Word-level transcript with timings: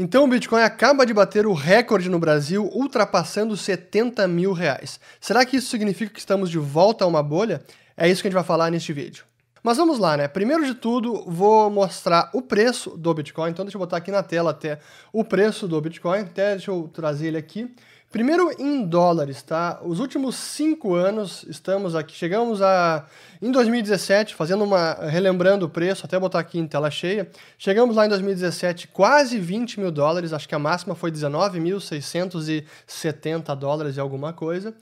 Então 0.00 0.22
o 0.22 0.28
Bitcoin 0.28 0.62
acaba 0.62 1.04
de 1.04 1.12
bater 1.12 1.44
o 1.44 1.52
recorde 1.52 2.08
no 2.08 2.20
Brasil, 2.20 2.70
ultrapassando 2.72 3.56
70 3.56 4.28
mil 4.28 4.52
reais. 4.52 5.00
Será 5.20 5.44
que 5.44 5.56
isso 5.56 5.68
significa 5.68 6.14
que 6.14 6.20
estamos 6.20 6.48
de 6.48 6.58
volta 6.58 7.04
a 7.04 7.08
uma 7.08 7.20
bolha? 7.20 7.60
É 7.96 8.08
isso 8.08 8.22
que 8.22 8.28
a 8.28 8.30
gente 8.30 8.36
vai 8.36 8.44
falar 8.44 8.70
neste 8.70 8.92
vídeo. 8.92 9.24
Mas 9.60 9.76
vamos 9.76 9.98
lá, 9.98 10.16
né? 10.16 10.28
Primeiro 10.28 10.64
de 10.64 10.74
tudo, 10.74 11.24
vou 11.26 11.68
mostrar 11.68 12.30
o 12.32 12.40
preço 12.40 12.96
do 12.96 13.12
Bitcoin. 13.12 13.50
Então 13.50 13.64
deixa 13.64 13.76
eu 13.76 13.80
botar 13.80 13.96
aqui 13.96 14.12
na 14.12 14.22
tela 14.22 14.52
até 14.52 14.78
o 15.12 15.24
preço 15.24 15.66
do 15.66 15.80
Bitcoin. 15.80 16.20
Até 16.20 16.52
deixa 16.52 16.70
eu 16.70 16.88
trazer 16.94 17.26
ele 17.26 17.36
aqui. 17.36 17.68
Primeiro 18.10 18.50
em 18.58 18.86
dólares, 18.86 19.42
tá? 19.42 19.80
Os 19.84 20.00
últimos 20.00 20.34
cinco 20.34 20.94
anos 20.94 21.44
estamos 21.46 21.94
aqui, 21.94 22.16
chegamos 22.16 22.62
a 22.62 23.04
em 23.40 23.52
2017, 23.52 24.34
fazendo 24.34 24.64
uma 24.64 24.94
relembrando 24.94 25.66
o 25.66 25.68
preço, 25.68 26.06
até 26.06 26.18
botar 26.18 26.38
aqui 26.38 26.58
em 26.58 26.66
tela 26.66 26.90
cheia, 26.90 27.30
chegamos 27.58 27.96
lá 27.96 28.06
em 28.06 28.08
2017 28.08 28.88
quase 28.88 29.38
20 29.38 29.80
mil 29.80 29.90
dólares, 29.90 30.32
acho 30.32 30.48
que 30.48 30.54
a 30.54 30.58
máxima 30.58 30.94
foi 30.94 31.12
19.670 31.12 33.54
dólares 33.54 33.98
e 33.98 34.00
alguma 34.00 34.32
coisa. 34.32 34.72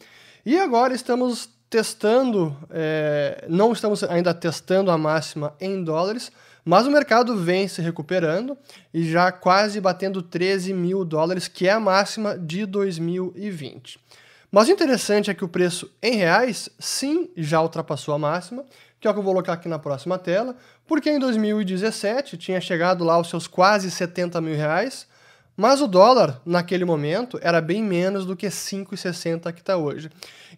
E 0.45 0.57
agora 0.57 0.95
estamos 0.95 1.49
testando, 1.69 2.57
é, 2.71 3.45
não 3.49 3.73
estamos 3.73 4.05
ainda 4.05 4.33
testando 4.33 4.89
a 4.89 4.97
máxima 4.97 5.53
em 5.61 5.83
dólares, 5.83 6.31
mas 6.69 6.85
o 6.85 6.91
mercado 6.91 7.37
vem 7.37 7.69
se 7.69 7.81
recuperando 7.81 8.59
e 8.93 9.09
já 9.09 9.31
quase 9.31 9.81
batendo 9.81 10.21
13 10.21 10.75
mil 10.75 11.05
dólares, 11.05 11.47
que 11.47 11.69
é 11.69 11.71
a 11.71 11.79
máxima 11.79 12.37
de 12.37 12.67
2020. 12.67 14.01
Mas 14.51 14.67
o 14.67 14.73
interessante 14.73 15.31
é 15.31 15.35
que 15.35 15.45
o 15.45 15.49
preço 15.49 15.89
em 16.03 16.17
reais, 16.17 16.69
sim, 16.77 17.31
já 17.37 17.63
ultrapassou 17.63 18.13
a 18.15 18.19
máxima, 18.19 18.65
que 18.99 19.07
é 19.07 19.11
o 19.11 19.15
que 19.15 19.21
eu 19.21 19.23
vou 19.23 19.33
colocar 19.33 19.53
aqui 19.53 19.69
na 19.69 19.79
próxima 19.79 20.19
tela, 20.19 20.57
porque 20.89 21.09
em 21.09 21.21
2017 21.21 22.37
tinha 22.37 22.61
chegado 22.61 23.05
lá 23.05 23.15
aos 23.15 23.31
seus 23.31 23.47
quase 23.47 23.89
70 23.89 24.41
mil 24.41 24.57
reais, 24.57 25.07
mas 25.57 25.81
o 25.81 25.87
dólar, 25.87 26.41
naquele 26.45 26.85
momento, 26.85 27.39
era 27.41 27.61
bem 27.61 27.83
menos 27.83 28.27
do 28.27 28.37
que 28.37 28.47
5,60 28.49 29.53
que 29.53 29.61
está 29.61 29.77
hoje. 29.77 30.11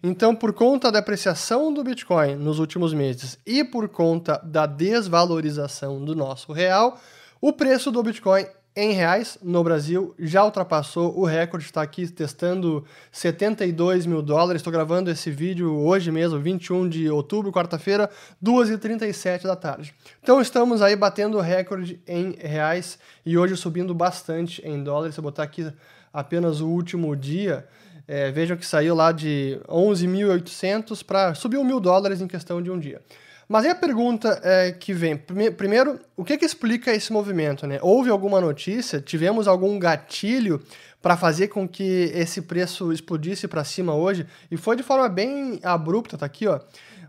Então, 0.03 0.35
por 0.35 0.53
conta 0.53 0.91
da 0.91 0.99
apreciação 0.99 1.73
do 1.73 1.83
Bitcoin 1.83 2.35
nos 2.35 2.59
últimos 2.59 2.93
meses 2.93 3.39
e 3.45 3.63
por 3.63 3.87
conta 3.87 4.39
da 4.43 4.65
desvalorização 4.65 6.03
do 6.03 6.15
nosso 6.15 6.51
real, 6.51 6.99
o 7.39 7.53
preço 7.53 7.91
do 7.91 8.03
Bitcoin 8.03 8.45
em 8.79 8.93
reais 8.93 9.37
no 9.43 9.61
Brasil 9.61 10.15
já 10.17 10.45
ultrapassou 10.45 11.19
o 11.19 11.25
recorde, 11.25 11.65
está 11.65 11.81
aqui 11.81 12.07
testando 12.07 12.85
72 13.11 14.05
mil 14.05 14.21
dólares. 14.21 14.61
Estou 14.61 14.71
gravando 14.71 15.11
esse 15.11 15.29
vídeo 15.29 15.75
hoje 15.75 16.09
mesmo, 16.09 16.39
21 16.39 16.87
de 16.87 17.09
outubro, 17.09 17.51
quarta-feira, 17.51 18.09
2h37 18.41 19.43
da 19.43 19.57
tarde. 19.57 19.93
Então 20.23 20.39
estamos 20.39 20.81
aí 20.81 20.95
batendo 20.95 21.37
o 21.37 21.41
recorde 21.41 21.99
em 22.07 22.31
reais 22.39 22.97
e 23.25 23.37
hoje 23.37 23.57
subindo 23.57 23.93
bastante 23.93 24.65
em 24.65 24.81
dólares. 24.81 25.15
Se 25.15 25.19
eu 25.19 25.23
botar 25.23 25.43
aqui 25.43 25.69
apenas 26.13 26.61
o 26.61 26.67
último 26.69 27.13
dia, 27.17 27.67
é, 28.07 28.31
vejam 28.31 28.55
que 28.55 28.65
saiu 28.65 28.95
lá 28.95 29.11
de 29.11 29.59
11.800 29.67 31.03
para 31.03 31.35
subiu 31.35 31.65
mil 31.65 31.81
dólares 31.81 32.21
em 32.21 32.27
questão 32.27 32.61
de 32.61 32.71
um 32.71 32.79
dia. 32.79 33.01
Mas 33.49 33.65
aí 33.65 33.71
a 33.71 33.75
pergunta 33.75 34.39
é, 34.43 34.71
que 34.71 34.93
vem, 34.93 35.17
primeiro, 35.17 35.99
o 36.15 36.23
que, 36.23 36.37
que 36.37 36.45
explica 36.45 36.93
esse 36.93 37.11
movimento? 37.11 37.65
Né? 37.65 37.79
Houve 37.81 38.11
alguma 38.11 38.39
notícia? 38.39 39.01
Tivemos 39.01 39.47
algum 39.47 39.79
gatilho 39.79 40.61
para 41.01 41.17
fazer 41.17 41.47
com 41.47 41.67
que 41.67 42.11
esse 42.13 42.43
preço 42.43 42.93
explodisse 42.93 43.47
para 43.47 43.63
cima 43.63 43.95
hoje? 43.95 44.27
E 44.51 44.55
foi 44.55 44.75
de 44.75 44.83
forma 44.83 45.09
bem 45.09 45.59
abrupta, 45.63 46.15
tá 46.15 46.27
aqui, 46.27 46.45
ó. 46.45 46.59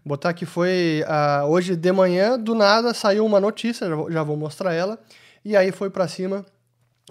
Botar 0.03 0.33
que 0.33 0.47
foi 0.47 1.05
uh, 1.05 1.47
hoje 1.47 1.77
de 1.77 1.93
manhã, 1.93 2.39
do 2.39 2.55
nada 2.55 2.95
saiu 2.95 3.27
uma 3.27 3.39
notícia, 3.39 3.87
já 4.09 4.23
vou, 4.23 4.35
mostrar 4.35 4.73
ela, 4.73 4.99
e 5.45 5.55
aí 5.55 5.71
foi 5.71 5.91
para 5.91 6.09
cima 6.09 6.47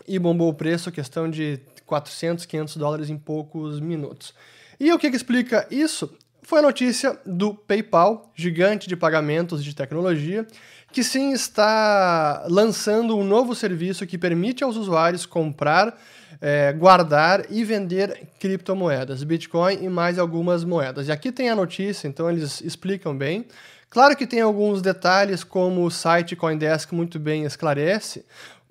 e 0.07 0.17
bombou 0.17 0.49
o 0.49 0.55
preço, 0.55 0.91
questão 0.91 1.29
de 1.29 1.59
400, 1.85 2.47
500 2.47 2.77
dólares 2.77 3.09
em 3.11 3.17
poucos 3.17 3.79
minutos. 3.79 4.33
E 4.79 4.91
o 4.91 4.97
que, 4.97 5.11
que 5.11 5.15
explica 5.15 5.67
isso? 5.69 6.11
Foi 6.49 6.57
a 6.57 6.63
notícia 6.63 7.15
do 7.27 7.53
PayPal, 7.53 8.31
gigante 8.33 8.89
de 8.89 8.95
pagamentos 8.95 9.63
de 9.63 9.75
tecnologia, 9.75 10.47
que 10.91 11.03
sim 11.03 11.31
está 11.31 12.43
lançando 12.49 13.15
um 13.15 13.23
novo 13.23 13.53
serviço 13.53 14.07
que 14.07 14.17
permite 14.17 14.63
aos 14.63 14.75
usuários 14.75 15.27
comprar, 15.27 15.95
é, 16.41 16.73
guardar 16.73 17.45
e 17.51 17.63
vender 17.63 18.29
criptomoedas, 18.39 19.23
Bitcoin 19.23 19.83
e 19.83 19.87
mais 19.87 20.17
algumas 20.17 20.63
moedas. 20.63 21.07
E 21.07 21.11
aqui 21.11 21.31
tem 21.31 21.51
a 21.51 21.55
notícia, 21.55 22.07
então 22.07 22.27
eles 22.27 22.61
explicam 22.61 23.15
bem. 23.15 23.45
Claro 23.87 24.15
que 24.15 24.25
tem 24.25 24.41
alguns 24.41 24.81
detalhes, 24.81 25.43
como 25.43 25.85
o 25.85 25.91
site 25.91 26.35
Coindesk 26.35 26.91
muito 26.93 27.19
bem 27.19 27.43
esclarece, 27.43 28.25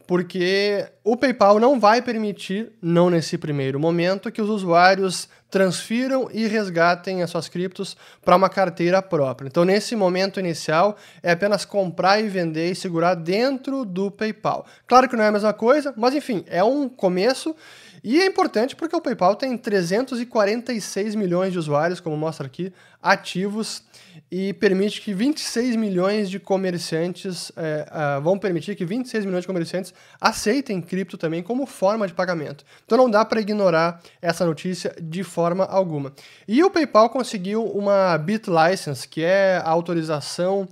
porque 0.09 0.87
o 1.05 1.19
PayPal 1.19 1.61
não 1.61 1.79
vai 1.79 2.01
permitir, 2.01 2.73
não 2.81 3.11
nesse 3.11 3.37
primeiro 3.37 3.79
momento, 3.79 4.33
que 4.33 4.41
os 4.41 4.49
usuários 4.49 5.29
transfiram 5.51 6.31
e 6.33 6.47
resgatem 6.47 7.23
as 7.23 7.29
suas 7.29 7.47
criptos 7.47 7.95
para 8.25 8.35
uma 8.35 8.49
carteira 8.49 9.03
própria. 9.03 9.49
Então, 9.49 9.67
nesse 9.67 9.95
momento 9.95 10.41
inicial, 10.41 10.97
é 11.23 11.33
apenas 11.33 11.67
comprar 11.67 12.21
e 12.21 12.27
vender 12.27 12.71
e 12.71 12.75
segurar 12.75 13.17
dentro 13.17 13.85
do 13.85 14.11
PayPal. 14.11 14.65
Claro 14.87 15.11
que 15.11 15.15
não 15.15 15.25
é 15.25 15.29
a 15.29 15.33
mesma 15.33 15.53
coisa, 15.53 15.93
mas 15.95 16.15
enfim, 16.15 16.43
é 16.47 16.65
um 16.65 16.89
começo. 16.89 17.55
E 18.03 18.21
é 18.21 18.27
importante 18.27 18.77
porque 18.77 18.95
o 18.95 19.01
PayPal 19.01 19.35
tem 19.35 19.57
346 19.57 21.15
milhões 21.15 21.53
de 21.53 21.59
usuários, 21.59 22.01
como 22.01 22.17
mostra 22.17 22.47
aqui, 22.47 22.73
ativos 23.03 23.83
e 24.31 24.53
permite 24.53 25.01
que 25.01 25.15
26 25.15 25.77
milhões 25.77 26.29
de 26.29 26.39
comerciantes 26.39 27.53
é, 27.57 27.87
uh, 28.19 28.21
vão 28.21 28.39
permitir 28.39 28.75
que 28.75 28.85
26 28.85 29.25
milhões 29.25 29.43
de 29.43 29.47
comerciantes 29.47 29.95
aceitem 30.21 30.81
cripto 30.81 31.17
também 31.17 31.43
como 31.43 31.65
forma 31.67 32.07
de 32.07 32.13
pagamento. 32.13 32.65
Então 32.85 32.99
não 32.99 33.11
dá 33.11 33.25
para 33.25 33.41
ignorar 33.41 34.03
essa 34.21 34.45
notícia 34.45 34.95
de 35.01 35.23
forma 35.23 35.65
alguma. 35.65 36.13
E 36.47 36.63
o 36.63 36.71
PayPal 36.71 37.09
conseguiu 37.09 37.65
uma 37.65 38.19
BitLicense, 38.19 39.07
que 39.07 39.23
é 39.23 39.63
a 39.65 39.71
autorização 39.71 40.69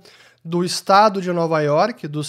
do 0.47 0.63
Estado 0.63 1.21
de 1.21 1.29
Nova 1.33 1.59
York, 1.59 2.07
do 2.07 2.21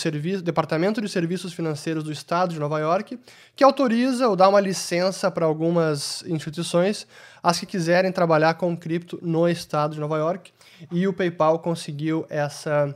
Departamento 0.43 1.01
de 1.01 1.09
Serviços 1.09 1.53
Financeiros 1.53 2.03
do 2.03 2.11
Estado 2.11 2.53
de 2.53 2.59
Nova 2.59 2.81
York, 2.81 3.17
que 3.55 3.63
autoriza 3.63 4.27
ou 4.27 4.35
dá 4.35 4.49
uma 4.49 4.61
licença 4.61 5.31
para 5.31 5.47
algumas 5.47 6.25
instituições, 6.27 7.07
as 7.41 7.61
que 7.61 7.67
quiserem 7.67 8.11
trabalhar 8.11 8.55
com 8.55 8.77
cripto 8.77 9.21
no 9.23 9.49
Estado 9.49 9.95
de 9.95 10.01
Nova 10.01 10.19
York, 10.19 10.53
e 10.91 11.07
o 11.07 11.13
PayPal 11.13 11.61
conseguiu 11.61 12.27
essa, 12.29 12.93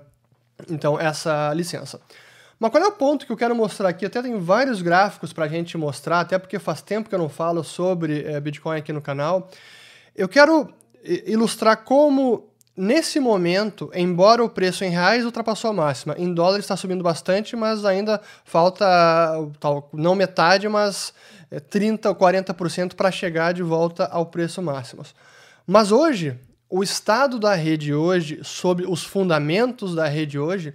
então, 0.68 0.98
essa 0.98 1.54
licença. 1.54 2.00
Mas 2.58 2.72
qual 2.72 2.82
é 2.82 2.88
o 2.88 2.92
ponto 2.92 3.24
que 3.24 3.30
eu 3.30 3.36
quero 3.36 3.54
mostrar 3.54 3.90
aqui? 3.90 4.04
Até 4.04 4.20
tem 4.22 4.36
vários 4.40 4.82
gráficos 4.82 5.32
para 5.32 5.44
a 5.44 5.48
gente 5.48 5.78
mostrar, 5.78 6.18
até 6.18 6.36
porque 6.36 6.58
faz 6.58 6.82
tempo 6.82 7.08
que 7.08 7.14
eu 7.14 7.18
não 7.20 7.28
falo 7.28 7.62
sobre 7.62 8.24
é, 8.24 8.40
Bitcoin 8.40 8.76
aqui 8.76 8.92
no 8.92 9.00
canal. 9.00 9.48
Eu 10.16 10.28
quero 10.28 10.68
ilustrar 11.04 11.84
como 11.84 12.51
Nesse 12.74 13.20
momento, 13.20 13.90
embora 13.94 14.42
o 14.42 14.48
preço 14.48 14.82
em 14.82 14.88
reais 14.88 15.26
ultrapassou 15.26 15.70
a 15.70 15.74
máxima, 15.74 16.14
em 16.16 16.32
dólares 16.32 16.64
está 16.64 16.74
subindo 16.74 17.04
bastante, 17.04 17.54
mas 17.54 17.84
ainda 17.84 18.18
falta 18.44 18.86
tal, 19.60 19.90
não 19.92 20.14
metade, 20.14 20.66
mas 20.68 21.12
30 21.68 22.08
é, 22.08 22.10
ou 22.10 22.16
40% 22.16 22.94
para 22.94 23.10
chegar 23.10 23.52
de 23.52 23.62
volta 23.62 24.06
ao 24.06 24.24
preço 24.24 24.62
máximo. 24.62 25.02
Mas 25.66 25.92
hoje, 25.92 26.38
o 26.68 26.82
estado 26.82 27.38
da 27.38 27.54
rede 27.54 27.92
hoje, 27.92 28.40
sobre 28.42 28.86
os 28.86 29.04
fundamentos 29.04 29.94
da 29.94 30.08
rede 30.08 30.38
hoje, 30.38 30.74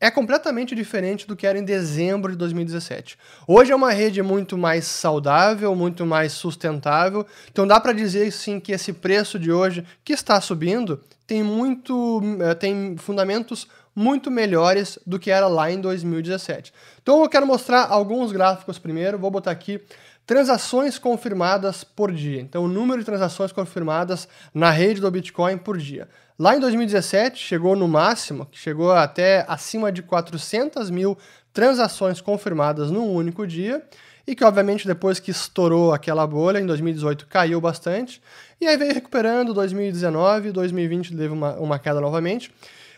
é 0.00 0.10
completamente 0.10 0.74
diferente 0.74 1.26
do 1.26 1.36
que 1.36 1.46
era 1.46 1.58
em 1.58 1.64
dezembro 1.64 2.32
de 2.32 2.38
2017. 2.38 3.18
Hoje 3.46 3.70
é 3.70 3.76
uma 3.76 3.92
rede 3.92 4.22
muito 4.22 4.56
mais 4.56 4.86
saudável, 4.86 5.76
muito 5.76 6.06
mais 6.06 6.32
sustentável. 6.32 7.26
Então 7.50 7.66
dá 7.66 7.78
para 7.78 7.92
dizer 7.92 8.32
sim 8.32 8.58
que 8.58 8.72
esse 8.72 8.94
preço 8.94 9.38
de 9.38 9.52
hoje 9.52 9.84
que 10.02 10.14
está 10.14 10.40
subindo 10.40 11.00
tem 11.26 11.42
muito 11.42 12.22
eh, 12.40 12.54
tem 12.54 12.96
fundamentos 12.96 13.68
muito 13.94 14.30
melhores 14.30 14.98
do 15.06 15.18
que 15.18 15.30
era 15.30 15.46
lá 15.46 15.70
em 15.70 15.80
2017. 15.80 16.72
Então 17.02 17.22
eu 17.22 17.28
quero 17.28 17.46
mostrar 17.46 17.86
alguns 17.86 18.32
gráficos 18.32 18.78
primeiro, 18.78 19.18
vou 19.18 19.30
botar 19.30 19.50
aqui 19.50 19.82
transações 20.26 20.98
confirmadas 20.98 21.84
por 21.84 22.12
dia. 22.12 22.40
Então 22.40 22.64
o 22.64 22.68
número 22.68 23.00
de 23.00 23.04
transações 23.04 23.52
confirmadas 23.52 24.28
na 24.54 24.70
rede 24.70 25.00
do 25.00 25.10
Bitcoin 25.10 25.58
por 25.58 25.76
dia. 25.76 26.08
Lá 26.40 26.56
em 26.56 26.58
2017 26.58 27.38
chegou 27.38 27.76
no 27.76 27.86
máximo, 27.86 28.46
que 28.46 28.58
chegou 28.58 28.92
até 28.92 29.44
acima 29.46 29.92
de 29.92 30.00
400 30.00 30.88
mil 30.88 31.18
transações 31.52 32.22
confirmadas 32.22 32.90
num 32.90 33.12
único 33.12 33.46
dia, 33.46 33.84
e 34.26 34.34
que 34.34 34.42
obviamente 34.42 34.86
depois 34.86 35.20
que 35.20 35.30
estourou 35.30 35.92
aquela 35.92 36.26
bolha, 36.26 36.58
em 36.58 36.64
2018 36.64 37.26
caiu 37.26 37.60
bastante, 37.60 38.22
e 38.58 38.66
aí 38.66 38.74
veio 38.78 38.94
recuperando 38.94 39.52
2019, 39.52 40.50
2020 40.50 41.14
teve 41.14 41.28
uma, 41.28 41.56
uma 41.56 41.78
queda 41.78 42.00
novamente, 42.00 42.50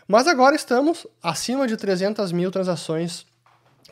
mas 0.07 0.29
agora 0.29 0.55
estamos 0.55 1.05
acima 1.21 1.67
de 1.67 1.77
300 1.77 2.31
mil 2.31 2.49
transações 2.49 3.27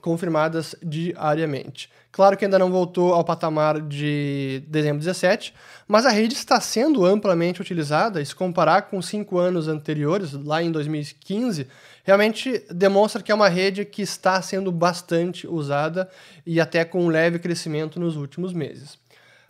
confirmadas 0.00 0.74
diariamente. 0.82 1.90
Claro 2.12 2.36
que 2.36 2.44
ainda 2.44 2.58
não 2.58 2.70
voltou 2.70 3.14
ao 3.14 3.22
patamar 3.22 3.80
de 3.80 4.64
dezembro 4.66 4.98
17, 4.98 5.54
mas 5.86 6.04
a 6.04 6.10
rede 6.10 6.34
está 6.34 6.60
sendo 6.60 7.06
amplamente 7.06 7.60
utilizada. 7.60 8.20
E 8.20 8.26
se 8.26 8.34
comparar 8.34 8.82
com 8.82 9.00
cinco 9.00 9.38
anos 9.38 9.68
anteriores, 9.68 10.32
lá 10.32 10.60
em 10.62 10.72
2015, 10.72 11.68
realmente 12.02 12.64
demonstra 12.70 13.22
que 13.22 13.30
é 13.30 13.34
uma 13.34 13.48
rede 13.48 13.84
que 13.84 14.02
está 14.02 14.42
sendo 14.42 14.72
bastante 14.72 15.46
usada 15.46 16.08
e 16.44 16.60
até 16.60 16.84
com 16.84 17.04
um 17.04 17.08
leve 17.08 17.38
crescimento 17.38 18.00
nos 18.00 18.16
últimos 18.16 18.52
meses. 18.52 18.98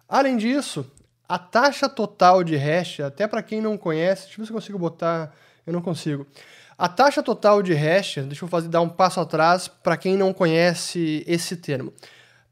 Além 0.06 0.37
disso, 0.37 0.85
a 1.26 1.38
taxa 1.38 1.88
total 1.88 2.43
de 2.43 2.56
hash, 2.56 3.00
até 3.00 3.26
para 3.26 3.43
quem 3.43 3.61
não 3.61 3.79
conhece, 3.79 4.25
deixa 4.25 4.35
eu 4.35 4.38
ver 4.38 4.47
se 4.47 4.52
eu 4.52 4.56
consigo 4.56 4.79
botar, 4.79 5.32
eu 5.67 5.73
não 5.73 5.81
consigo. 5.81 6.26
A 6.81 6.88
taxa 6.88 7.23
total 7.23 7.62
de 7.62 7.75
hash, 7.75 8.21
deixa 8.25 8.43
eu 8.43 8.49
fazer 8.49 8.69
dar 8.69 8.81
um 8.81 8.88
passo 8.88 9.21
atrás 9.21 9.69
para 9.69 9.99
quem 9.99 10.17
não 10.17 10.32
conhece 10.32 11.23
esse 11.27 11.55
termo. 11.55 11.93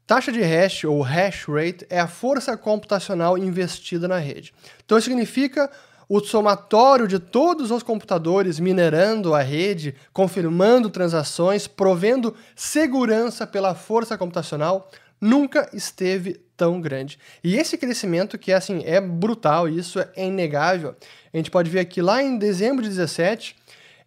Taxa 0.05 0.31
de 0.31 0.39
hash 0.39 0.83
ou 0.83 1.01
hash 1.01 1.45
rate 1.47 1.87
é 1.89 1.99
a 1.99 2.07
força 2.07 2.55
computacional 2.55 3.39
investida 3.39 4.07
na 4.07 4.19
rede. 4.19 4.53
Então 4.85 5.01
significa 5.01 5.67
o 6.07 6.19
somatório 6.19 7.07
de 7.07 7.17
todos 7.17 7.71
os 7.71 7.81
computadores 7.81 8.59
minerando 8.59 9.33
a 9.33 9.41
rede, 9.41 9.95
confirmando 10.13 10.91
transações, 10.91 11.65
provendo 11.65 12.35
segurança 12.55 13.47
pela 13.47 13.73
força 13.73 14.15
computacional, 14.15 14.91
nunca 15.19 15.67
esteve 15.73 16.39
tão 16.55 16.79
grande. 16.79 17.17
E 17.43 17.55
esse 17.55 17.79
crescimento 17.79 18.37
que 18.37 18.51
é 18.51 18.55
assim, 18.55 18.83
é 18.85 19.01
brutal, 19.01 19.67
isso 19.67 19.99
é 19.99 20.11
inegável. 20.17 20.95
A 21.33 21.37
gente 21.37 21.49
pode 21.49 21.67
ver 21.71 21.79
aqui 21.79 21.99
lá 21.99 22.21
em 22.21 22.37
dezembro 22.37 22.83
de 22.83 22.89
17, 22.89 23.55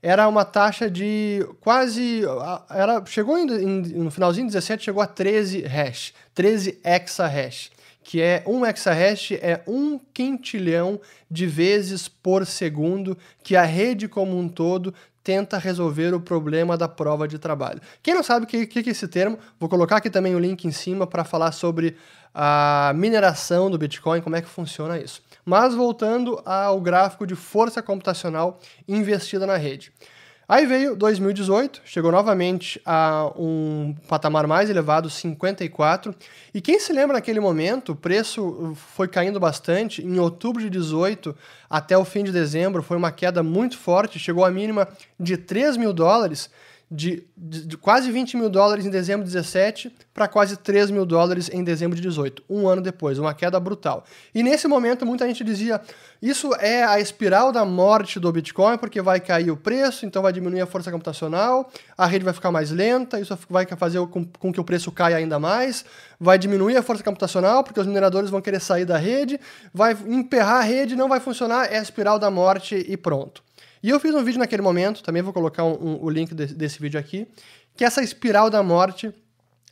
era 0.02 0.26
uma 0.26 0.44
taxa 0.44 0.90
de 0.90 1.46
quase. 1.60 2.22
Era, 2.68 3.04
chegou 3.06 3.38
em, 3.38 3.46
no 3.46 4.10
finalzinho 4.10 4.48
de 4.48 4.52
17, 4.52 4.84
chegou 4.84 5.00
a 5.00 5.06
13 5.06 5.62
hash, 5.62 6.12
13 6.34 6.80
exahash, 6.84 7.70
que 8.02 8.20
é 8.20 8.42
um 8.44 8.66
exahash 8.66 9.32
é 9.40 9.62
um 9.64 10.00
quintilhão 10.12 11.00
de 11.30 11.46
vezes 11.46 12.08
por 12.08 12.44
segundo 12.44 13.16
que 13.44 13.54
a 13.54 13.62
rede 13.62 14.08
como 14.08 14.36
um 14.36 14.48
todo 14.48 14.92
tenta 15.22 15.56
resolver 15.56 16.12
o 16.12 16.20
problema 16.20 16.76
da 16.76 16.88
prova 16.88 17.28
de 17.28 17.38
trabalho. 17.38 17.80
Quem 18.02 18.12
não 18.12 18.24
sabe 18.24 18.44
o 18.44 18.48
que, 18.48 18.66
que 18.66 18.80
é 18.80 18.92
esse 18.92 19.06
termo, 19.06 19.38
vou 19.58 19.68
colocar 19.68 19.98
aqui 19.98 20.10
também 20.10 20.34
o 20.34 20.38
link 20.38 20.64
em 20.64 20.72
cima 20.72 21.06
para 21.06 21.22
falar 21.22 21.52
sobre 21.52 21.96
a 22.34 22.92
mineração 22.96 23.70
do 23.70 23.78
Bitcoin, 23.78 24.20
como 24.20 24.34
é 24.34 24.42
que 24.42 24.48
funciona 24.48 24.98
isso. 24.98 25.22
Mas 25.44 25.74
voltando 25.74 26.40
ao 26.44 26.80
gráfico 26.80 27.26
de 27.26 27.34
força 27.34 27.82
computacional 27.82 28.60
investida 28.86 29.46
na 29.46 29.56
rede. 29.56 29.92
Aí 30.48 30.66
veio 30.66 30.94
2018, 30.94 31.80
chegou 31.84 32.12
novamente 32.12 32.78
a 32.84 33.32
um 33.36 33.94
patamar 34.06 34.46
mais 34.46 34.68
elevado, 34.68 35.08
54. 35.08 36.14
E 36.52 36.60
quem 36.60 36.78
se 36.78 36.92
lembra 36.92 37.14
naquele 37.14 37.40
momento, 37.40 37.92
o 37.92 37.96
preço 37.96 38.74
foi 38.74 39.08
caindo 39.08 39.40
bastante. 39.40 40.04
Em 40.04 40.18
outubro 40.18 40.60
de 40.60 40.68
18 40.68 41.34
até 41.70 41.96
o 41.96 42.04
fim 42.04 42.22
de 42.22 42.32
dezembro 42.32 42.82
foi 42.82 42.96
uma 42.96 43.10
queda 43.10 43.42
muito 43.42 43.78
forte, 43.78 44.18
chegou 44.18 44.44
a 44.44 44.50
mínima 44.50 44.86
de 45.18 45.38
3 45.38 45.76
mil 45.76 45.92
dólares 45.92 46.50
de, 46.94 47.26
de, 47.34 47.66
de, 47.66 47.76
quase 47.78 48.12
20 48.12 48.36
mil 48.36 48.50
dólares 48.50 48.84
em 48.84 48.90
dezembro 48.90 49.24
de 49.24 49.32
17 49.32 49.90
para 50.12 50.28
quase 50.28 50.58
3 50.58 50.90
mil 50.90 51.06
dólares 51.06 51.48
em 51.50 51.64
dezembro 51.64 51.96
de 51.96 52.02
18, 52.02 52.42
um 52.50 52.68
ano 52.68 52.82
depois, 52.82 53.18
uma 53.18 53.32
queda 53.32 53.58
brutal. 53.58 54.04
E 54.34 54.42
nesse 54.42 54.68
momento 54.68 55.06
muita 55.06 55.26
gente 55.26 55.42
dizia: 55.42 55.80
isso 56.20 56.54
é 56.56 56.84
a 56.84 57.00
espiral 57.00 57.50
da 57.50 57.64
morte 57.64 58.20
do 58.20 58.30
Bitcoin, 58.30 58.76
porque 58.76 59.00
vai 59.00 59.20
cair 59.20 59.50
o 59.50 59.56
preço, 59.56 60.04
então 60.04 60.20
vai 60.20 60.34
diminuir 60.34 60.60
a 60.60 60.66
força 60.66 60.92
computacional, 60.92 61.70
a 61.96 62.04
rede 62.04 62.26
vai 62.26 62.34
ficar 62.34 62.50
mais 62.50 62.70
lenta, 62.70 63.18
isso 63.18 63.38
vai 63.48 63.64
fazer 63.64 64.06
com, 64.08 64.26
com 64.26 64.52
que 64.52 64.60
o 64.60 64.64
preço 64.64 64.92
caia 64.92 65.16
ainda 65.16 65.38
mais, 65.38 65.86
vai 66.20 66.38
diminuir 66.38 66.76
a 66.76 66.82
força 66.82 67.02
computacional, 67.02 67.64
porque 67.64 67.80
os 67.80 67.86
mineradores 67.86 68.28
vão 68.28 68.42
querer 68.42 68.60
sair 68.60 68.84
da 68.84 68.98
rede, 68.98 69.40
vai 69.72 69.96
emperrar 70.06 70.58
a 70.58 70.62
rede, 70.62 70.94
não 70.94 71.08
vai 71.08 71.20
funcionar, 71.20 71.72
é 71.72 71.78
a 71.78 71.82
espiral 71.82 72.18
da 72.18 72.30
morte 72.30 72.84
e 72.86 72.98
pronto. 72.98 73.42
E 73.82 73.90
eu 73.90 73.98
fiz 73.98 74.14
um 74.14 74.22
vídeo 74.22 74.38
naquele 74.38 74.62
momento, 74.62 75.02
também 75.02 75.22
vou 75.22 75.32
colocar 75.32 75.64
um, 75.64 75.72
um, 75.72 76.04
o 76.04 76.08
link 76.08 76.34
de, 76.34 76.46
desse 76.46 76.80
vídeo 76.80 77.00
aqui, 77.00 77.26
que 77.76 77.84
essa 77.84 78.02
espiral 78.02 78.48
da 78.48 78.62
morte, 78.62 79.12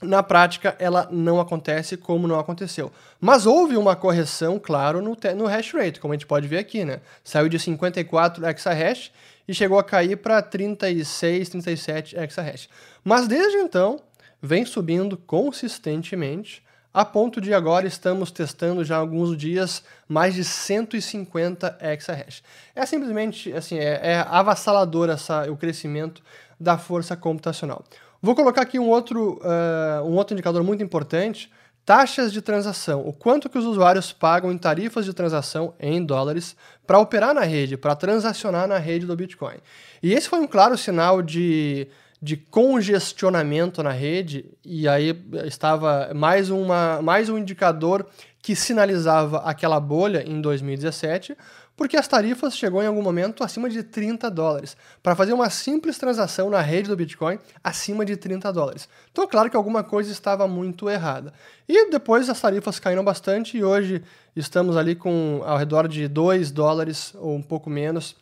na 0.02 0.22
prática, 0.22 0.74
ela 0.78 1.08
não 1.12 1.38
acontece 1.38 1.96
como 1.96 2.26
não 2.26 2.38
aconteceu. 2.38 2.90
Mas 3.20 3.46
houve 3.46 3.76
uma 3.76 3.94
correção, 3.94 4.58
claro, 4.58 5.00
no, 5.00 5.16
no 5.36 5.46
hash 5.46 5.72
rate, 5.72 6.00
como 6.00 6.12
a 6.12 6.16
gente 6.16 6.26
pode 6.26 6.48
ver 6.48 6.58
aqui, 6.58 6.84
né? 6.84 7.00
Saiu 7.22 7.48
de 7.48 7.58
54 7.58 8.44
exahash 8.46 9.12
e 9.46 9.54
chegou 9.54 9.78
a 9.78 9.84
cair 9.84 10.16
para 10.16 10.42
36, 10.42 11.48
37 11.50 12.16
exahash. 12.16 12.68
Mas 13.04 13.28
desde 13.28 13.58
então, 13.58 14.00
vem 14.42 14.64
subindo 14.64 15.16
consistentemente 15.16 16.62
a 16.92 17.04
ponto 17.04 17.40
de 17.40 17.54
agora 17.54 17.86
estamos 17.86 18.30
testando 18.30 18.84
já 18.84 18.96
há 18.96 18.98
alguns 18.98 19.36
dias 19.36 19.82
mais 20.08 20.34
de 20.34 20.44
150 20.44 21.78
exahash. 21.80 22.42
É 22.74 22.84
simplesmente 22.84 23.52
assim, 23.52 23.78
é, 23.78 24.00
é 24.02 24.26
avassalador 24.28 25.08
essa, 25.08 25.50
o 25.50 25.56
crescimento 25.56 26.22
da 26.58 26.76
força 26.76 27.16
computacional. 27.16 27.84
Vou 28.20 28.34
colocar 28.34 28.62
aqui 28.62 28.78
um 28.78 28.88
outro, 28.88 29.40
uh, 29.40 30.04
um 30.04 30.16
outro 30.16 30.34
indicador 30.34 30.62
muito 30.62 30.82
importante, 30.82 31.50
taxas 31.86 32.32
de 32.32 32.42
transação, 32.42 33.00
o 33.06 33.12
quanto 33.12 33.48
que 33.48 33.56
os 33.56 33.64
usuários 33.64 34.12
pagam 34.12 34.52
em 34.52 34.58
tarifas 34.58 35.04
de 35.04 35.14
transação 35.14 35.74
em 35.80 36.04
dólares 36.04 36.54
para 36.86 36.98
operar 36.98 37.32
na 37.32 37.42
rede, 37.42 37.76
para 37.76 37.94
transacionar 37.94 38.68
na 38.68 38.78
rede 38.78 39.06
do 39.06 39.16
Bitcoin. 39.16 39.56
E 40.02 40.12
esse 40.12 40.28
foi 40.28 40.40
um 40.40 40.46
claro 40.46 40.76
sinal 40.76 41.22
de 41.22 41.88
de 42.22 42.36
congestionamento 42.36 43.82
na 43.82 43.90
rede, 43.90 44.44
e 44.62 44.86
aí 44.86 45.18
estava 45.46 46.12
mais, 46.14 46.50
uma, 46.50 47.00
mais 47.00 47.30
um 47.30 47.38
indicador 47.38 48.06
que 48.42 48.54
sinalizava 48.54 49.38
aquela 49.38 49.80
bolha 49.80 50.22
em 50.26 50.40
2017, 50.40 51.36
porque 51.74 51.96
as 51.96 52.06
tarifas 52.06 52.54
chegou 52.54 52.82
em 52.82 52.86
algum 52.86 53.00
momento 53.00 53.42
acima 53.42 53.70
de 53.70 53.82
30 53.82 54.30
dólares. 54.30 54.76
Para 55.02 55.16
fazer 55.16 55.32
uma 55.32 55.48
simples 55.48 55.96
transação 55.96 56.50
na 56.50 56.60
rede 56.60 56.90
do 56.90 56.96
Bitcoin, 56.96 57.38
acima 57.64 58.04
de 58.04 58.18
30 58.18 58.52
dólares. 58.52 58.86
Então, 59.10 59.26
claro 59.26 59.48
que 59.48 59.56
alguma 59.56 59.82
coisa 59.82 60.12
estava 60.12 60.46
muito 60.46 60.90
errada. 60.90 61.32
E 61.66 61.90
depois 61.90 62.28
as 62.28 62.38
tarifas 62.38 62.78
caíram 62.78 63.02
bastante 63.02 63.56
e 63.56 63.64
hoje 63.64 64.02
estamos 64.36 64.76
ali 64.76 64.94
com 64.94 65.40
ao 65.46 65.56
redor 65.56 65.88
de 65.88 66.06
2 66.06 66.50
dólares 66.50 67.14
ou 67.14 67.34
um 67.34 67.42
pouco 67.42 67.70
menos 67.70 68.14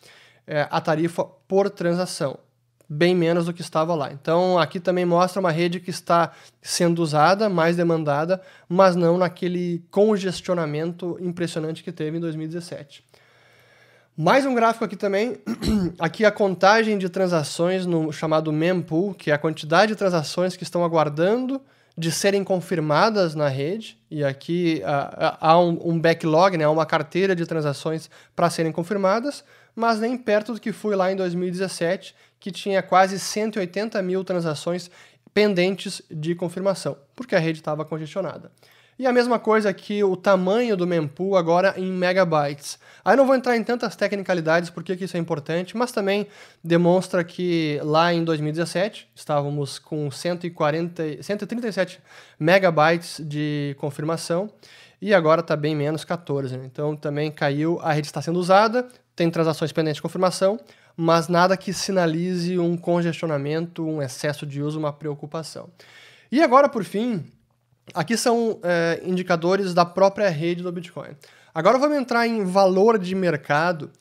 é, 0.46 0.68
a 0.70 0.80
tarifa 0.80 1.24
por 1.24 1.68
transação 1.68 2.38
bem 2.88 3.14
menos 3.14 3.46
do 3.46 3.52
que 3.52 3.60
estava 3.60 3.94
lá. 3.94 4.10
Então, 4.10 4.58
aqui 4.58 4.80
também 4.80 5.04
mostra 5.04 5.40
uma 5.40 5.50
rede 5.50 5.78
que 5.78 5.90
está 5.90 6.32
sendo 6.62 7.02
usada, 7.02 7.48
mais 7.48 7.76
demandada, 7.76 8.40
mas 8.68 8.96
não 8.96 9.18
naquele 9.18 9.84
congestionamento 9.90 11.18
impressionante 11.20 11.84
que 11.84 11.92
teve 11.92 12.16
em 12.16 12.20
2017. 12.20 13.04
Mais 14.16 14.46
um 14.46 14.54
gráfico 14.54 14.84
aqui 14.84 14.96
também, 14.96 15.36
aqui 15.98 16.24
a 16.24 16.30
contagem 16.32 16.98
de 16.98 17.08
transações 17.08 17.86
no 17.86 18.10
chamado 18.10 18.52
mempool, 18.52 19.14
que 19.14 19.30
é 19.30 19.34
a 19.34 19.38
quantidade 19.38 19.92
de 19.92 19.96
transações 19.96 20.56
que 20.56 20.64
estão 20.64 20.82
aguardando 20.82 21.60
de 21.96 22.10
serem 22.10 22.42
confirmadas 22.44 23.34
na 23.34 23.48
rede, 23.48 23.98
e 24.08 24.24
aqui 24.24 24.80
há 24.84 25.58
um 25.58 25.98
backlog, 25.98 26.56
né, 26.56 26.66
uma 26.68 26.86
carteira 26.86 27.34
de 27.34 27.44
transações 27.44 28.08
para 28.36 28.48
serem 28.48 28.70
confirmadas, 28.70 29.44
mas 29.74 30.00
nem 30.00 30.16
perto 30.16 30.54
do 30.54 30.60
que 30.60 30.72
foi 30.72 30.96
lá 30.96 31.12
em 31.12 31.16
2017, 31.16 32.14
que 32.40 32.50
tinha 32.50 32.82
quase 32.82 33.18
180 33.18 34.00
mil 34.02 34.24
transações 34.24 34.90
pendentes 35.32 36.02
de 36.10 36.34
confirmação, 36.34 36.96
porque 37.14 37.34
a 37.34 37.38
rede 37.38 37.58
estava 37.58 37.84
congestionada. 37.84 38.50
E 38.98 39.06
a 39.06 39.12
mesma 39.12 39.38
coisa 39.38 39.68
aqui, 39.68 40.02
o 40.02 40.16
tamanho 40.16 40.76
do 40.76 40.84
mempool 40.84 41.36
agora 41.36 41.72
em 41.76 41.92
megabytes. 41.92 42.80
Aí 43.04 43.16
não 43.16 43.24
vou 43.24 43.36
entrar 43.36 43.56
em 43.56 43.62
tantas 43.62 43.94
tecnicalidades 43.94 44.70
porque 44.70 44.96
que 44.96 45.04
isso 45.04 45.16
é 45.16 45.20
importante, 45.20 45.76
mas 45.76 45.92
também 45.92 46.26
demonstra 46.64 47.22
que 47.22 47.78
lá 47.84 48.12
em 48.12 48.24
2017 48.24 49.08
estávamos 49.14 49.78
com 49.78 50.10
140, 50.10 51.22
137 51.22 52.00
megabytes 52.40 53.20
de 53.24 53.76
confirmação 53.78 54.50
e 55.00 55.14
agora 55.14 55.42
está 55.42 55.54
bem 55.54 55.76
menos 55.76 56.04
14. 56.04 56.56
Né? 56.56 56.64
Então 56.66 56.96
também 56.96 57.30
caiu, 57.30 57.78
a 57.80 57.92
rede 57.92 58.08
está 58.08 58.20
sendo 58.20 58.40
usada, 58.40 58.88
tem 59.14 59.30
transações 59.30 59.70
pendentes 59.70 59.98
de 59.98 60.02
confirmação, 60.02 60.58
mas 61.00 61.28
nada 61.28 61.56
que 61.56 61.72
sinalize 61.72 62.58
um 62.58 62.76
congestionamento, 62.76 63.86
um 63.86 64.02
excesso 64.02 64.44
de 64.44 64.60
uso, 64.60 64.80
uma 64.80 64.92
preocupação. 64.92 65.70
E 66.30 66.42
agora, 66.42 66.68
por 66.68 66.82
fim, 66.82 67.24
aqui 67.94 68.16
são 68.16 68.58
é, 68.64 69.00
indicadores 69.04 69.72
da 69.72 69.84
própria 69.84 70.28
rede 70.28 70.60
do 70.60 70.72
Bitcoin. 70.72 71.10
Agora 71.54 71.78
vamos 71.78 71.96
entrar 71.96 72.26
em 72.26 72.44
valor 72.44 72.98
de 72.98 73.14
mercado 73.14 73.92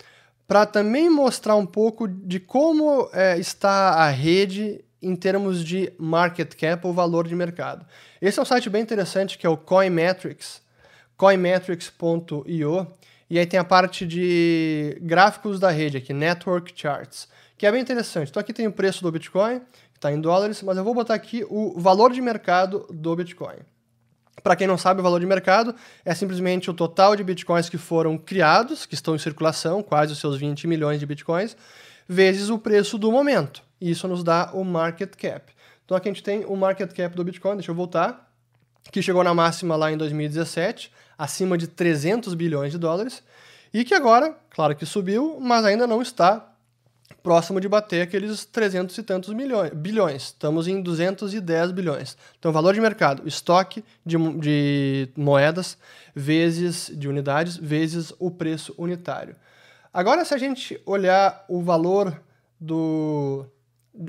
para 0.47 0.65
também 0.65 1.07
mostrar 1.07 1.55
um 1.55 1.67
pouco 1.67 2.07
de 2.07 2.39
como 2.39 3.07
é, 3.13 3.37
está 3.37 3.89
a 3.89 4.09
rede 4.09 4.83
em 4.99 5.15
termos 5.15 5.63
de 5.63 5.93
market 5.99 6.55
cap 6.55 6.87
ou 6.87 6.93
valor 6.93 7.27
de 7.27 7.35
mercado. 7.35 7.85
Esse 8.19 8.39
é 8.39 8.41
um 8.41 8.45
site 8.45 8.71
bem 8.71 8.81
interessante 8.81 9.37
que 9.37 9.45
é 9.45 9.49
o 9.49 9.55
Coinmetrics, 9.55 10.63
coinmetrics.io, 11.15 12.87
e 13.29 13.37
aí 13.37 13.45
tem 13.45 13.59
a 13.59 13.63
parte 13.63 14.05
de 14.05 14.97
gráficos 15.01 15.59
da 15.59 15.69
rede 15.69 15.97
aqui, 15.97 16.13
Network 16.13 16.73
Charts, 16.75 17.27
que 17.57 17.65
é 17.65 17.71
bem 17.71 17.81
interessante. 17.81 18.29
Então 18.29 18.39
aqui 18.39 18.53
tem 18.53 18.67
o 18.67 18.71
preço 18.71 19.03
do 19.03 19.11
Bitcoin, 19.11 19.61
está 19.93 20.11
em 20.11 20.21
dólares, 20.21 20.61
mas 20.61 20.77
eu 20.77 20.83
vou 20.83 20.93
botar 20.93 21.13
aqui 21.13 21.45
o 21.49 21.79
valor 21.79 22.11
de 22.11 22.21
mercado 22.21 22.85
do 22.89 23.15
Bitcoin. 23.15 23.57
Para 24.43 24.55
quem 24.55 24.67
não 24.67 24.77
sabe, 24.77 24.99
o 24.99 25.03
valor 25.03 25.19
de 25.19 25.25
mercado 25.25 25.75
é 26.05 26.13
simplesmente 26.13 26.69
o 26.69 26.73
total 26.73 27.15
de 27.15 27.23
bitcoins 27.23 27.69
que 27.69 27.77
foram 27.77 28.17
criados, 28.17 28.85
que 28.85 28.93
estão 28.93 29.15
em 29.15 29.19
circulação, 29.19 29.81
quase 29.81 30.13
os 30.13 30.19
seus 30.19 30.37
20 30.37 30.67
milhões 30.67 30.99
de 30.99 31.05
bitcoins, 31.05 31.57
vezes 32.07 32.49
o 32.49 32.57
preço 32.57 32.97
do 32.97 33.11
momento. 33.11 33.63
E 33.81 33.89
isso 33.89 34.07
nos 34.07 34.23
dá 34.23 34.51
o 34.53 34.63
market 34.63 35.15
cap. 35.15 35.51
Então 35.83 35.97
aqui 35.97 36.07
a 36.09 36.13
gente 36.13 36.23
tem 36.23 36.45
o 36.45 36.55
market 36.55 36.93
cap 36.93 37.15
do 37.15 37.23
Bitcoin, 37.23 37.55
deixa 37.55 37.71
eu 37.71 37.75
voltar, 37.75 38.29
que 38.91 39.01
chegou 39.01 39.23
na 39.23 39.33
máxima 39.33 39.75
lá 39.75 39.91
em 39.91 39.97
2017, 39.97 40.91
acima 41.17 41.57
de 41.57 41.67
300 41.67 42.33
bilhões 42.33 42.71
de 42.71 42.77
dólares, 42.77 43.23
e 43.73 43.83
que 43.83 43.93
agora, 43.93 44.37
claro 44.49 44.75
que 44.75 44.85
subiu, 44.85 45.37
mas 45.39 45.65
ainda 45.65 45.85
não 45.87 46.01
está 46.01 46.53
próximo 47.23 47.59
de 47.59 47.67
bater 47.67 48.01
aqueles 48.01 48.45
300 48.45 48.97
e 48.97 49.03
tantos 49.03 49.33
milhões, 49.33 49.73
bilhões. 49.73 50.23
Estamos 50.23 50.67
em 50.67 50.81
210 50.81 51.71
bilhões. 51.71 52.17
Então, 52.39 52.51
valor 52.51 52.73
de 52.73 52.79
mercado, 52.79 53.27
estoque 53.27 53.83
de, 54.05 54.17
de 54.39 55.09
moedas 55.15 55.77
vezes 56.15 56.91
de 56.93 57.07
unidades 57.07 57.57
vezes 57.57 58.13
o 58.17 58.31
preço 58.31 58.73
unitário. 58.77 59.35
Agora, 59.93 60.23
se 60.23 60.33
a 60.33 60.37
gente 60.37 60.79
olhar 60.85 61.43
o 61.49 61.61
valor 61.61 62.21
do 62.59 63.45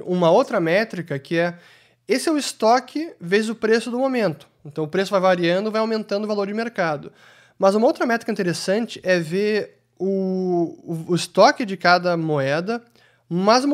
uma 0.05 0.31
outra 0.31 0.61
métrica 0.61 1.19
que 1.19 1.39
é 1.39 1.59
esse 2.07 2.29
é 2.29 2.33
o 2.33 2.39
estoque 2.39 3.13
vezes 3.21 3.51
o 3.51 3.55
preço 3.55 3.91
do 3.91 3.99
momento. 3.99 4.49
Então, 4.69 4.85
o 4.85 4.89
preço 4.89 5.11
vai 5.11 5.21
variando, 5.21 5.71
vai 5.71 5.81
aumentando 5.81 6.25
o 6.25 6.29
valor 6.29 6.47
de 6.47 6.55
mercado. 6.55 7.13
Mas 7.59 7.75
uma 7.75 7.87
outra 7.87 8.07
métrica 8.07 8.31
interessante 8.31 9.01
é 9.03 9.19
ver 9.19 9.81
o, 9.99 10.77
o, 10.85 11.13
o 11.13 11.15
estoque 11.15 11.65
de 11.65 11.77
cada 11.77 12.17
moeda 12.17 12.83
mas 13.29 13.65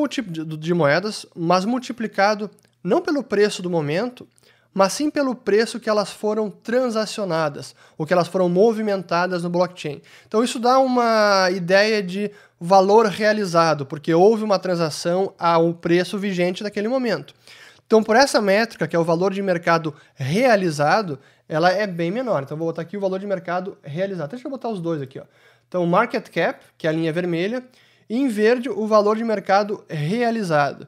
de 0.59 0.73
moedas, 0.73 1.25
mas 1.33 1.63
multiplicado 1.63 2.51
não 2.83 3.01
pelo 3.01 3.23
preço 3.23 3.61
do 3.61 3.69
momento, 3.69 4.27
mas 4.73 4.91
sim 4.91 5.09
pelo 5.09 5.33
preço 5.33 5.79
que 5.79 5.89
elas 5.89 6.11
foram 6.11 6.49
transacionadas, 6.49 7.73
ou 7.97 8.05
que 8.05 8.11
elas 8.11 8.27
foram 8.27 8.49
movimentadas 8.49 9.43
no 9.43 9.49
blockchain. 9.49 10.01
Então 10.27 10.43
isso 10.43 10.59
dá 10.59 10.77
uma 10.79 11.49
ideia 11.51 12.03
de 12.03 12.29
valor 12.59 13.05
realizado, 13.05 13.85
porque 13.85 14.13
houve 14.13 14.43
uma 14.43 14.59
transação 14.59 15.33
ao 15.39 15.73
preço 15.73 16.19
vigente 16.19 16.61
daquele 16.61 16.89
momento. 16.89 17.33
Então, 17.85 18.01
por 18.01 18.15
essa 18.15 18.41
métrica, 18.41 18.87
que 18.87 18.95
é 18.95 18.99
o 18.99 19.03
valor 19.03 19.31
de 19.33 19.41
mercado 19.41 19.93
realizado, 20.15 21.19
ela 21.47 21.69
é 21.69 21.85
bem 21.85 22.09
menor. 22.09 22.43
Então, 22.43 22.57
vou 22.57 22.67
botar 22.67 22.81
aqui 22.81 22.97
o 22.97 22.99
valor 22.99 23.19
de 23.19 23.27
mercado 23.27 23.77
realizado. 23.83 24.31
Deixa 24.31 24.47
eu 24.47 24.51
botar 24.51 24.69
os 24.69 24.81
dois 24.81 25.01
aqui. 25.01 25.19
Ó. 25.19 25.23
Então, 25.67 25.85
market 25.85 26.29
cap, 26.29 26.65
que 26.77 26.87
é 26.87 26.89
a 26.89 26.93
linha 26.93 27.13
vermelha, 27.13 27.63
e 28.09 28.17
em 28.17 28.27
verde, 28.27 28.69
o 28.69 28.87
valor 28.87 29.15
de 29.15 29.23
mercado 29.23 29.83
realizado. 29.87 30.87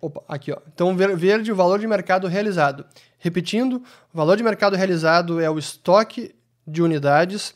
Opa, 0.00 0.22
aqui, 0.28 0.52
ó. 0.52 0.58
Então, 0.72 0.96
verde, 0.96 1.52
o 1.52 1.56
valor 1.56 1.78
de 1.78 1.86
mercado 1.86 2.26
realizado. 2.26 2.86
Repetindo, 3.18 3.82
o 4.12 4.16
valor 4.16 4.36
de 4.36 4.42
mercado 4.42 4.76
realizado 4.76 5.40
é 5.40 5.50
o 5.50 5.58
estoque 5.58 6.34
de 6.66 6.82
unidades 6.82 7.54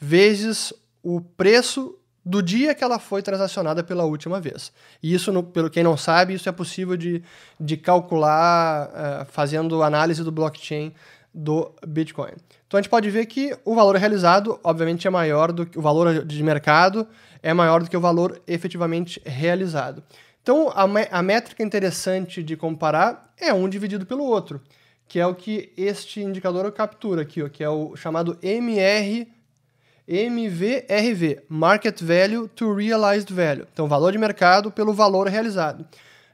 vezes 0.00 0.72
o 1.02 1.20
preço 1.20 1.98
do 2.24 2.42
dia 2.42 2.74
que 2.74 2.84
ela 2.84 2.98
foi 2.98 3.22
transacionada 3.22 3.82
pela 3.82 4.04
última 4.04 4.40
vez. 4.40 4.72
E 5.02 5.14
isso, 5.14 5.32
no, 5.32 5.42
pelo 5.42 5.70
quem 5.70 5.82
não 5.82 5.96
sabe, 5.96 6.34
isso 6.34 6.48
é 6.48 6.52
possível 6.52 6.96
de, 6.96 7.22
de 7.58 7.76
calcular 7.76 8.88
uh, 8.88 9.24
fazendo 9.26 9.82
análise 9.82 10.22
do 10.22 10.30
blockchain 10.30 10.92
do 11.32 11.72
Bitcoin. 11.86 12.32
Então 12.66 12.78
a 12.78 12.82
gente 12.82 12.90
pode 12.90 13.08
ver 13.10 13.26
que 13.26 13.56
o 13.64 13.74
valor 13.74 13.96
realizado, 13.96 14.58
obviamente, 14.62 15.06
é 15.06 15.10
maior 15.10 15.52
do 15.52 15.64
que 15.64 15.78
o 15.78 15.82
valor 15.82 16.24
de 16.24 16.42
mercado 16.42 17.06
é 17.42 17.54
maior 17.54 17.82
do 17.82 17.88
que 17.88 17.96
o 17.96 18.00
valor 18.00 18.40
efetivamente 18.46 19.20
realizado. 19.24 20.02
Então 20.42 20.70
a, 20.70 20.84
a 21.18 21.22
métrica 21.22 21.62
interessante 21.62 22.42
de 22.42 22.56
comparar 22.56 23.32
é 23.38 23.52
um 23.52 23.68
dividido 23.68 24.04
pelo 24.04 24.24
outro, 24.24 24.60
que 25.08 25.18
é 25.18 25.26
o 25.26 25.34
que 25.34 25.72
este 25.76 26.20
indicador 26.20 26.70
captura 26.72 27.22
aqui, 27.22 27.48
que 27.50 27.64
é 27.64 27.68
o 27.68 27.96
chamado 27.96 28.38
MR 28.42 29.26
MVRV, 30.12 31.44
Market 31.48 32.02
Value 32.02 32.48
to 32.48 32.74
Realized 32.74 33.32
Value. 33.32 33.64
Então, 33.72 33.86
valor 33.86 34.10
de 34.10 34.18
mercado 34.18 34.68
pelo 34.68 34.92
valor 34.92 35.28
realizado. 35.28 35.86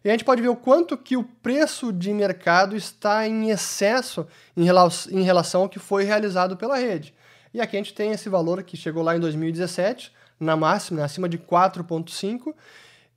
E 0.03 0.09
a 0.09 0.13
gente 0.13 0.25
pode 0.25 0.41
ver 0.41 0.49
o 0.49 0.57
quanto 0.57 0.97
que 0.97 1.15
o 1.15 1.23
preço 1.23 1.93
de 1.93 2.11
mercado 2.15 2.75
está 2.75 3.29
em 3.29 3.51
excesso 3.51 4.27
em 4.57 5.23
relação 5.23 5.63
ao 5.63 5.69
que 5.69 5.79
foi 5.79 6.05
realizado 6.05 6.57
pela 6.57 6.79
rede. 6.79 7.13
E 7.53 7.61
aqui 7.61 7.77
a 7.77 7.81
gente 7.81 7.93
tem 7.93 8.13
esse 8.13 8.31
valor 8.31 8.63
que 8.63 8.79
chegou 8.79 9.03
lá 9.03 9.15
em 9.15 9.21
2017, 9.21 10.11
na 10.41 10.57
máxima, 10.57 11.01
né, 11.01 11.05
acima 11.05 11.29
de 11.29 11.37
4,5. 11.37 12.55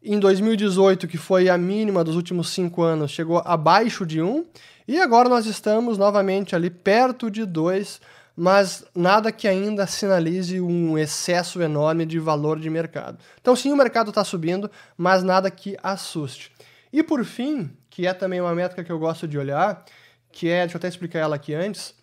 Em 0.03 0.19
2018, 0.19 1.07
que 1.07 1.17
foi 1.17 1.47
a 1.47 1.57
mínima 1.57 2.03
dos 2.03 2.15
últimos 2.15 2.49
cinco 2.49 2.81
anos, 2.81 3.11
chegou 3.11 3.41
abaixo 3.45 4.05
de 4.05 4.21
1. 4.21 4.45
E 4.87 4.99
agora 4.99 5.29
nós 5.29 5.45
estamos 5.45 5.97
novamente 5.97 6.55
ali 6.55 6.69
perto 6.69 7.29
de 7.29 7.45
2, 7.45 8.01
mas 8.36 8.86
nada 8.95 9.31
que 9.31 9.48
ainda 9.48 9.86
sinalize 9.86 10.62
um 10.62 10.98
excesso 10.98 11.62
enorme 11.62 12.05
de 12.05 12.19
valor 12.19 12.59
de 12.59 12.69
mercado. 12.69 13.17
Então, 13.41 13.55
sim, 13.55 13.71
o 13.71 13.75
mercado 13.75 14.09
está 14.09 14.24
subindo, 14.24 14.69
mas 14.98 15.24
nada 15.24 15.51
que 15.51 15.77
assuste. 15.83 16.51
E 16.91 17.03
por 17.03 17.24
fim, 17.25 17.69
que 17.89 18.07
é 18.07 18.13
também 18.13 18.39
uma 18.39 18.55
métrica 18.55 18.83
que 18.83 18.91
eu 18.91 19.00
gosto 19.00 19.27
de 19.27 19.38
olhar, 19.38 19.83
que 20.31 20.50
é, 20.50 20.62
deixa 20.62 20.75
eu 20.75 20.79
até 20.79 20.88
explicar 20.88 21.19
ela 21.19 21.36
aqui 21.36 21.53
antes, 21.53 21.93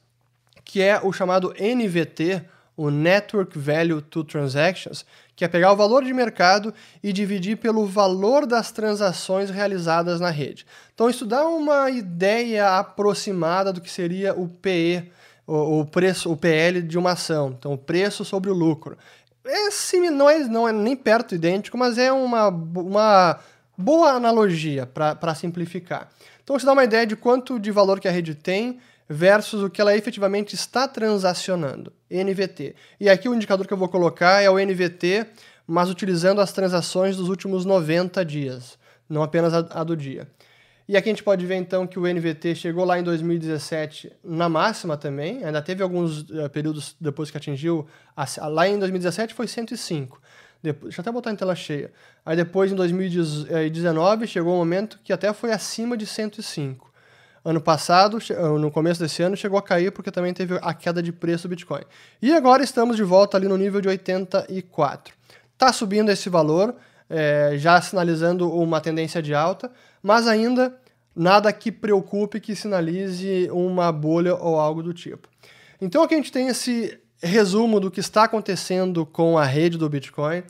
que 0.65 0.83
é 0.83 1.01
o 1.03 1.13
chamado 1.13 1.55
NVT, 1.59 2.45
o 2.77 2.91
Network 2.91 3.59
Value 3.59 4.03
to 4.03 4.23
Transactions, 4.23 5.07
que 5.35 5.45
é 5.45 5.49
pegar 5.49 5.73
o 5.73 5.77
valor 5.77 6.05
de 6.05 6.13
mercado 6.13 6.75
e 7.03 7.13
dividir 7.13 7.57
pelo 7.57 7.87
valor 7.87 8.47
das 8.47 8.71
transações 8.71 9.49
realizadas 9.49 10.21
na 10.21 10.31
rede. 10.31 10.67
Então 10.95 11.09
isso 11.09 11.25
dá 11.25 11.47
uma 11.47 11.91
ideia 11.91 12.79
aproximada 12.79 13.73
do 13.73 13.81
que 13.81 13.91
seria 13.91 14.35
o 14.35 14.49
PE, 14.49 15.11
o, 15.47 15.81
o 15.81 15.87
preço, 15.87 16.31
o 16.31 16.37
PL 16.37 16.83
de 16.83 16.99
uma 16.99 17.13
ação, 17.13 17.55
então 17.59 17.73
o 17.73 17.79
preço 17.79 18.25
sobre 18.25 18.51
o 18.51 18.55
lucro. 18.55 18.97
É 19.45 19.71
sim, 19.71 20.11
não 20.11 20.29
é, 20.29 20.73
nem 20.73 20.97
perto 20.97 21.35
idêntico, 21.35 21.79
mas 21.79 21.99
é 21.99 22.11
uma, 22.11 22.49
uma 22.49 23.39
boa 23.79 24.11
analogia 24.11 24.87
para 24.87 25.35
simplificar. 25.35 26.09
Então 26.43 26.59
você 26.59 26.67
dá 26.67 26.73
uma 26.73 26.85
ideia 26.85 27.07
de 27.07 27.15
quanto 27.15 27.59
de 27.59 27.71
valor 27.71 28.01
que 28.01 28.09
a 28.09 28.11
rede 28.11 28.35
tem 28.35 28.79
versus 29.09 29.63
o 29.63 29.71
que 29.71 29.81
ela 29.81 29.97
efetivamente 29.97 30.55
está 30.55 30.89
transacionando, 30.89 31.93
NVT. 32.11 32.75
E 32.99 33.09
aqui 33.09 33.29
o 33.29 33.35
indicador 33.35 33.67
que 33.67 33.73
eu 33.73 33.79
vou 33.79 33.89
colocar 33.89 34.43
é 34.43 34.51
o 34.51 34.59
NVT, 34.59 35.27
mas 35.67 35.91
utilizando 35.91 36.41
as 36.41 36.53
transações 36.53 37.17
dos 37.17 37.29
últimos 37.29 37.65
90 37.65 38.25
dias, 38.25 38.77
não 39.09 39.23
apenas 39.23 39.55
a, 39.55 39.59
a 39.71 39.85
do 39.85 39.97
dia. 39.97 40.29
E 40.89 40.97
aqui 40.97 41.09
a 41.09 41.13
gente 41.13 41.25
pode 41.25 41.45
ver 41.45 41.57
então 41.57 41.85
que 41.87 41.99
o 41.99 42.07
NVT 42.07 42.55
chegou 42.55 42.85
lá 42.85 42.99
em 42.99 43.03
2017 43.03 44.13
na 44.23 44.49
máxima 44.49 44.97
também, 44.97 45.45
ainda 45.45 45.61
teve 45.61 45.83
alguns 45.83 46.21
uh, 46.31 46.49
períodos 46.49 46.95
depois 47.01 47.29
que 47.29 47.37
atingiu, 47.37 47.87
a, 48.17 48.47
lá 48.47 48.69
em 48.69 48.79
2017 48.79 49.35
foi 49.35 49.49
105. 49.49 50.21
Depois, 50.63 50.91
deixa 50.91 51.01
eu 51.01 51.03
até 51.03 51.11
botar 51.11 51.33
em 51.33 51.37
tela 51.37 51.55
cheia. 51.55 51.93
Aí 52.25 52.37
depois, 52.37 52.71
em 52.71 52.75
2019, 52.75 54.27
chegou 54.27 54.55
um 54.55 54.59
momento 54.59 54.99
que 55.03 55.13
até 55.13 55.33
foi 55.33 55.53
acima 55.53 55.97
de 55.97 56.07
105. 56.07 56.93
Ano 57.45 57.61
passado, 57.61 58.19
ah, 58.31 58.59
no 58.59 58.71
começo 58.71 59.01
desse 59.01 59.23
ano, 59.23 59.37
chegou 59.37 59.59
a 59.59 59.63
cair 59.63 59.93
porque 59.93 60.11
também 60.11 60.35
teve 60.35 60.59
a 60.61 60.75
queda 60.75 61.03
de 61.03 61.13
preço 61.13 61.47
do 61.47 61.51
Bitcoin. 61.51 61.83
E 62.21 62.33
agora 62.33 62.63
estamos 62.63 62.97
de 62.97 63.05
volta 63.05 63.37
ali 63.37 63.47
no 63.47 63.57
nível 63.57 63.81
de 63.81 63.89
84. 63.89 65.15
Está 65.53 65.73
subindo 65.73 66.11
esse 66.11 66.29
valor, 66.29 66.75
é, 67.09 67.53
já 67.57 67.81
sinalizando 67.81 68.51
uma 68.53 68.81
tendência 68.81 69.23
de 69.23 69.35
alta, 69.35 69.71
mas 70.03 70.27
ainda 70.27 70.77
nada 71.15 71.53
que 71.53 71.73
preocupe, 71.73 72.41
que 72.41 72.55
sinalize 72.55 73.49
uma 73.51 73.91
bolha 73.91 74.35
ou 74.35 74.59
algo 74.59 74.83
do 74.83 74.93
tipo. 74.93 75.29
Então 75.81 76.03
aqui 76.03 76.15
a 76.15 76.19
gente 76.19 76.33
tem 76.33 76.49
esse 76.49 76.99
resumo 77.23 77.81
do 77.81 77.91
que 77.91 78.01
está 78.01 78.25
acontecendo 78.25 79.07
com 79.07 79.39
a 79.39 79.45
rede 79.45 79.79
do 79.79 79.89
Bitcoin. 79.89 80.43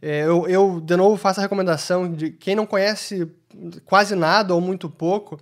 É, 0.00 0.22
eu, 0.24 0.48
eu, 0.48 0.80
de 0.80 0.96
novo, 0.96 1.16
faço 1.16 1.40
a 1.40 1.42
recomendação 1.42 2.12
de 2.12 2.30
quem 2.30 2.54
não 2.54 2.66
conhece 2.66 3.30
quase 3.84 4.14
nada 4.14 4.54
ou 4.54 4.60
muito 4.60 4.88
pouco. 4.88 5.38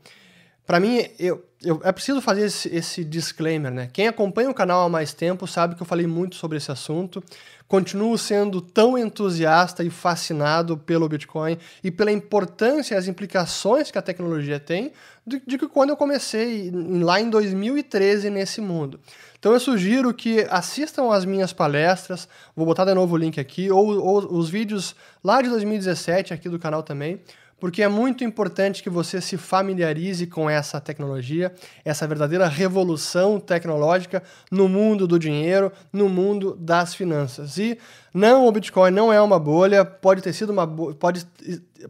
Para 0.67 0.81
mim, 0.81 1.07
eu, 1.19 1.45
eu, 1.63 1.81
é 1.83 1.91
preciso 1.91 2.21
fazer 2.21 2.47
esse, 2.47 2.69
esse, 2.75 3.05
disclaimer, 3.05 3.73
né? 3.73 3.89
Quem 3.93 4.07
acompanha 4.07 4.51
o 4.51 4.55
canal 4.55 4.85
há 4.85 4.89
mais 4.89 5.15
tempo 5.15 5.47
sabe 5.47 5.75
que 5.75 5.83
eu 5.83 5.87
falei 5.87 6.07
muito 6.07 6.37
sobre 6.37 6.59
esse 6.59 6.71
assunto. 6.71 7.23
Continuo 7.67 8.17
sendo 8.17 8.61
tão 8.61 8.97
entusiasta 8.97 9.83
e 9.83 9.91
fascinado 9.91 10.77
pelo 10.77 11.09
Bitcoin 11.09 11.59
e 11.83 11.91
pela 11.91 12.13
importância 12.13 12.95
e 12.95 12.99
as 12.99 13.09
implicações 13.09 13.91
que 13.91 13.99
a 13.99 14.03
tecnologia 14.03 14.61
tem 14.61 14.93
de, 15.27 15.41
que 15.41 15.67
quando 15.67 15.91
eu 15.91 15.97
comecei 15.97 16.71
lá 16.73 17.21
em 17.21 17.29
2013 17.29 18.31
nesse 18.31 18.61
mundo. 18.61 19.01
Então 19.39 19.53
eu 19.53 19.59
sugiro 19.59 20.15
que 20.15 20.47
assistam 20.49 21.13
às 21.13 21.25
minhas 21.25 21.53
palestras, 21.53 22.29
vou 22.55 22.65
botar 22.65 22.85
de 22.85 22.95
novo 22.95 23.15
o 23.15 23.19
link 23.19 23.41
aqui, 23.41 23.71
ou, 23.71 23.99
ou 23.99 24.39
os 24.39 24.49
vídeos 24.49 24.95
lá 25.25 25.43
de 25.43 25.49
2017 25.49 26.33
aqui 26.33 26.49
do 26.49 26.59
canal 26.59 26.83
também, 26.83 27.21
porque 27.59 27.83
é 27.83 27.89
muito 27.89 28.23
importante 28.23 28.83
que 28.83 28.91
você 28.91 29.21
se 29.21 29.37
familiarize 29.37 30.27
com 30.27 30.49
essa 30.49 30.81
tecnologia, 30.81 31.53
essa 31.85 32.07
verdadeira 32.07 32.47
revolução 32.47 33.41
tecnológica 33.41 34.23
no 34.51 34.69
mundo 34.69 35.07
do 35.07 35.19
dinheiro, 35.19 35.73
no 35.93 36.09
mundo 36.09 36.57
das 36.59 36.95
finanças. 36.95 37.57
E 37.59 37.79
não, 38.13 38.47
o 38.47 38.53
Bitcoin 38.53 38.91
não 38.91 39.13
é 39.13 39.21
uma 39.21 39.39
bolha, 39.39 39.85
pode 39.85 40.23
ter 40.23 40.33
sido 40.33 40.51
uma 40.51 40.67
pode, 40.67 41.27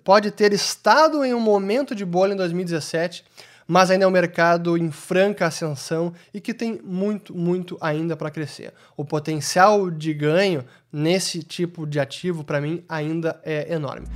pode 0.05 0.31
ter 0.31 0.53
estado 0.53 1.25
em 1.25 1.35
um 1.35 1.41
momento 1.41 1.95
de 1.95 2.05
bolha 2.05 2.33
em 2.33 2.37
2017 2.37 3.25
mas 3.67 3.91
ainda 3.91 4.05
é 4.05 4.09
um 4.09 4.13
mercado 4.13 4.77
em 4.77 4.91
franca 4.91 5.47
ascensão 5.47 6.13
e 6.33 6.41
que 6.41 6.55
tem 6.55 6.81
muito, 6.85 7.35
muito 7.35 7.77
ainda 7.81 8.17
para 8.17 8.31
crescer. 8.31 8.73
O 8.97 9.05
potencial 9.05 9.91
de 9.91 10.15
ganho 10.15 10.65
nesse 10.93 11.43
tipo 11.43 11.87
de 11.87 11.99
ativo, 11.99 12.45
para 12.45 12.61
mim, 12.61 12.85
ainda 12.89 13.41
é 13.43 13.73
enorme. 13.75 14.07